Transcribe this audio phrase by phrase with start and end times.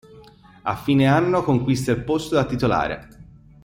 [0.63, 3.07] A fine anno conquista il posto da titolare.